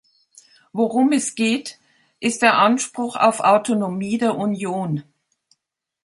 [0.73, 1.77] Worum es geht,
[2.19, 5.03] ist der Anspruch auf Autonomie der Union.